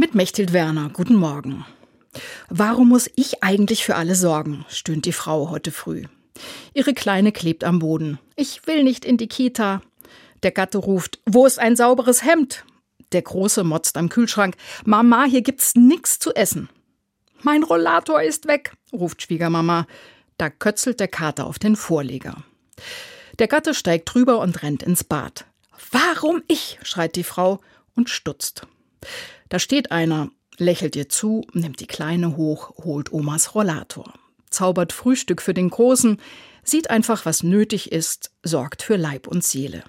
Mit 0.00 0.14
Mechthild 0.14 0.54
Werner, 0.54 0.88
guten 0.88 1.14
Morgen. 1.14 1.66
Warum 2.48 2.88
muss 2.88 3.10
ich 3.16 3.44
eigentlich 3.44 3.84
für 3.84 3.96
alle 3.96 4.14
sorgen? 4.14 4.64
stöhnt 4.70 5.04
die 5.04 5.12
Frau 5.12 5.50
heute 5.50 5.72
früh. 5.72 6.04
Ihre 6.72 6.94
Kleine 6.94 7.32
klebt 7.32 7.64
am 7.64 7.80
Boden. 7.80 8.18
Ich 8.34 8.66
will 8.66 8.82
nicht 8.82 9.04
in 9.04 9.18
die 9.18 9.28
Kita. 9.28 9.82
Der 10.42 10.52
Gatte 10.52 10.78
ruft, 10.78 11.20
wo 11.26 11.44
ist 11.44 11.58
ein 11.58 11.76
sauberes 11.76 12.24
Hemd? 12.24 12.64
Der 13.12 13.20
Große 13.20 13.62
motzt 13.62 13.98
am 13.98 14.08
Kühlschrank. 14.08 14.56
Mama, 14.86 15.24
hier 15.24 15.42
gibt's 15.42 15.74
nix 15.74 16.18
zu 16.18 16.34
essen. 16.34 16.70
Mein 17.42 17.62
Rollator 17.62 18.22
ist 18.22 18.48
weg, 18.48 18.72
ruft 18.94 19.20
Schwiegermama. 19.20 19.86
Da 20.38 20.48
kötzelt 20.48 20.98
der 20.98 21.08
Kater 21.08 21.44
auf 21.44 21.58
den 21.58 21.76
Vorleger. 21.76 22.42
Der 23.38 23.48
Gatte 23.48 23.74
steigt 23.74 24.14
drüber 24.14 24.38
und 24.38 24.62
rennt 24.62 24.82
ins 24.82 25.04
Bad. 25.04 25.44
Warum 25.90 26.42
ich? 26.48 26.78
schreit 26.84 27.16
die 27.16 27.22
Frau 27.22 27.60
und 27.94 28.08
stutzt. 28.08 28.66
Da 29.50 29.58
steht 29.58 29.90
einer, 29.90 30.30
lächelt 30.56 30.96
ihr 30.96 31.08
zu, 31.08 31.46
nimmt 31.52 31.80
die 31.80 31.86
Kleine 31.86 32.36
hoch, 32.36 32.70
holt 32.84 33.12
Omas 33.12 33.54
Rollator, 33.54 34.14
zaubert 34.48 34.92
Frühstück 34.92 35.42
für 35.42 35.52
den 35.52 35.68
Großen, 35.68 36.18
sieht 36.62 36.88
einfach, 36.88 37.26
was 37.26 37.42
nötig 37.42 37.90
ist, 37.90 38.30
sorgt 38.44 38.82
für 38.82 38.96
Leib 38.96 39.26
und 39.26 39.44
Seele. 39.44 39.82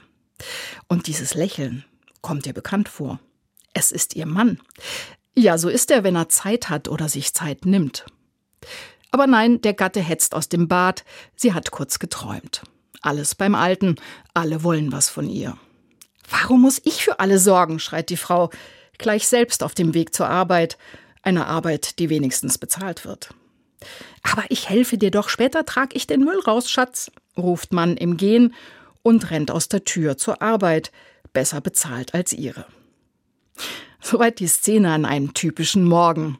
Und 0.88 1.05
dieses 1.05 1.36
Lächeln 1.36 1.86
kommt 2.22 2.48
ihr 2.48 2.53
bekannt 2.53 2.89
vor. 2.89 3.20
Es 3.73 3.91
ist 3.91 4.16
ihr 4.16 4.26
Mann. 4.26 4.59
Ja, 5.36 5.59
so 5.59 5.70
ist 5.70 5.91
er, 5.91 6.03
wenn 6.03 6.16
er 6.16 6.28
Zeit 6.28 6.70
hat 6.70 6.88
oder 6.88 7.08
sich 7.08 7.34
Zeit 7.34 7.66
nimmt. 7.66 8.05
Aber 9.12 9.28
nein, 9.28 9.62
der 9.62 9.75
Gatte 9.75 10.00
hetzt 10.00 10.34
aus 10.34 10.50
dem 10.50 10.67
Bad, 10.67 11.05
sie 11.36 11.53
hat 11.53 11.70
kurz 11.70 12.00
geträumt. 12.00 12.64
Alles 13.02 13.36
beim 13.36 13.53
Alten, 13.53 13.98
alle 14.34 14.64
wollen 14.64 14.91
was 14.91 15.08
von 15.08 15.30
ihr. 15.30 15.55
Warum 16.30 16.62
muss 16.62 16.81
ich 16.84 17.03
für 17.03 17.20
alle 17.20 17.38
sorgen? 17.38 17.78
schreit 17.78 18.09
die 18.09 18.17
Frau 18.17 18.50
gleich 19.02 19.28
selbst 19.28 19.64
auf 19.64 19.73
dem 19.73 19.94
Weg 19.94 20.16
zur 20.16 20.30
Arbeit, 20.30 20.78
einer 21.22 21.48
Arbeit, 21.48 22.00
die 22.00 22.09
wenigstens 22.09 22.58
bezahlt 22.58 23.05
wird. 23.05 23.34
Aber 24.23 24.44
ich 24.50 24.70
helfe 24.70 24.98
dir 24.98 25.12
doch, 25.12 25.30
später 25.30 25.66
trag 25.66 25.95
ich 25.95 26.08
den 26.08 26.23
Müll 26.23 26.39
raus, 26.39 26.70
Schatz, 26.70 27.12
ruft 27.38 27.73
man 27.73 27.98
im 27.98 28.17
Gehen 28.17 28.53
und 29.02 29.31
rennt 29.31 29.52
aus 29.52 29.67
der 29.67 29.84
Tür 29.84 30.17
zur 30.17 30.42
Arbeit, 30.42 30.92
besser 31.34 31.62
bezahlt 31.62 32.14
als 32.14 32.34
ihre. 32.34 32.66
Soweit 34.02 34.40
die 34.40 34.48
Szene 34.48 34.92
an 34.92 35.06
einem 35.06 35.34
typischen 35.34 35.86
Morgen. 35.86 36.38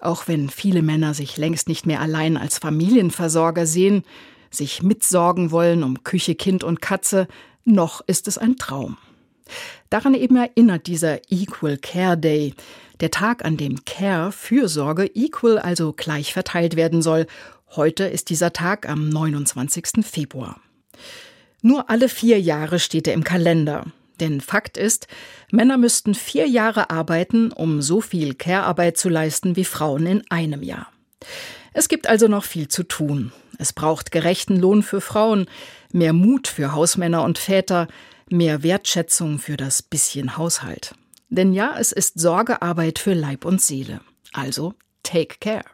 Auch 0.00 0.28
wenn 0.28 0.50
viele 0.50 0.82
Männer 0.82 1.14
sich 1.14 1.36
längst 1.36 1.68
nicht 1.68 1.86
mehr 1.86 2.00
allein 2.00 2.36
als 2.36 2.58
Familienversorger 2.58 3.66
sehen, 3.66 4.04
sich 4.50 4.82
mitsorgen 4.82 5.50
wollen 5.50 5.82
um 5.82 6.02
Küche, 6.02 6.34
Kind 6.34 6.64
und 6.64 6.80
Katze, 6.80 7.28
noch 7.64 8.00
ist 8.06 8.28
es 8.28 8.38
ein 8.38 8.56
Traum. 8.56 8.96
Daran 9.90 10.14
eben 10.14 10.36
erinnert 10.36 10.86
dieser 10.86 11.20
Equal 11.30 11.76
Care 11.78 12.18
Day, 12.18 12.54
der 13.00 13.10
Tag, 13.10 13.44
an 13.44 13.56
dem 13.56 13.84
Care, 13.84 14.32
Fürsorge, 14.32 15.10
equal, 15.14 15.58
also 15.58 15.92
gleich 15.92 16.32
verteilt 16.32 16.76
werden 16.76 17.02
soll. 17.02 17.26
Heute 17.74 18.04
ist 18.04 18.30
dieser 18.30 18.52
Tag 18.52 18.88
am 18.88 19.08
29. 19.08 20.04
Februar. 20.04 20.60
Nur 21.62 21.90
alle 21.90 22.08
vier 22.08 22.40
Jahre 22.40 22.78
steht 22.78 23.06
er 23.06 23.14
im 23.14 23.24
Kalender. 23.24 23.84
Denn 24.20 24.40
Fakt 24.40 24.78
ist, 24.78 25.08
Männer 25.50 25.76
müssten 25.76 26.14
vier 26.14 26.46
Jahre 26.46 26.90
arbeiten, 26.90 27.52
um 27.52 27.82
so 27.82 28.00
viel 28.00 28.34
Care-Arbeit 28.34 28.96
zu 28.96 29.10
leisten 29.10 29.56
wie 29.56 29.64
Frauen 29.64 30.06
in 30.06 30.22
einem 30.30 30.62
Jahr. 30.62 30.88
Es 31.74 31.88
gibt 31.88 32.08
also 32.08 32.28
noch 32.28 32.44
viel 32.44 32.68
zu 32.68 32.82
tun. 32.82 33.32
Es 33.58 33.74
braucht 33.74 34.12
gerechten 34.12 34.56
Lohn 34.56 34.82
für 34.82 35.02
Frauen, 35.02 35.46
mehr 35.92 36.14
Mut 36.14 36.48
für 36.48 36.72
Hausmänner 36.72 37.22
und 37.22 37.36
Väter, 37.36 37.88
mehr 38.30 38.62
Wertschätzung 38.62 39.38
für 39.38 39.56
das 39.56 39.82
bisschen 39.82 40.36
Haushalt. 40.36 40.94
Denn 41.28 41.52
ja, 41.52 41.76
es 41.78 41.92
ist 41.92 42.18
Sorgearbeit 42.18 42.98
für 42.98 43.14
Leib 43.14 43.44
und 43.44 43.60
Seele. 43.60 44.00
Also 44.32 44.74
take 45.02 45.36
care. 45.40 45.64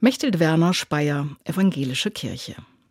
Mechthild 0.00 0.38
Werner 0.38 0.74
Speyer, 0.74 1.28
Evangelische 1.44 2.10
Kirche. 2.10 2.56